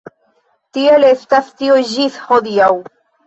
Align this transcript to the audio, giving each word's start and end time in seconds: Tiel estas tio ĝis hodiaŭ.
Tiel 0.77 1.05
estas 1.09 1.51
tio 1.61 1.77
ĝis 1.91 2.17
hodiaŭ. 2.31 2.73